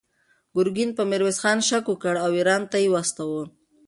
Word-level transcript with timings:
ګورګین 0.53 0.89
پر 0.97 1.03
میرویس 1.09 1.37
خان 1.41 1.59
شک 1.69 1.85
وکړ 1.89 2.15
او 2.25 2.29
ایران 2.37 2.63
ته 2.71 2.77
یې 2.83 2.89
واستاوه. 2.93 3.43